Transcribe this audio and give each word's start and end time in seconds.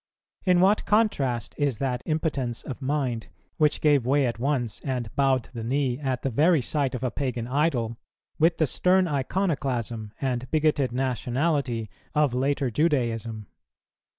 In 0.45 0.61
what 0.61 0.85
contrast 0.87 1.53
is 1.59 1.77
that 1.77 2.01
impotence 2.07 2.63
of 2.63 2.81
mind 2.81 3.27
which 3.57 3.81
gave 3.81 4.03
way 4.03 4.25
at 4.25 4.39
once, 4.39 4.79
and 4.79 5.15
bowed 5.15 5.49
the 5.53 5.63
knee, 5.63 5.99
at 5.99 6.23
the 6.23 6.31
very 6.31 6.59
sight 6.59 6.95
of 6.95 7.03
a 7.03 7.11
pagan 7.11 7.45
idol, 7.47 7.99
with 8.39 8.57
the 8.57 8.65
stern 8.65 9.07
iconoclasm 9.07 10.11
and 10.19 10.49
bigoted 10.49 10.91
nationality 10.91 11.87
of 12.15 12.33
later 12.33 12.71
Judaism! 12.71 13.45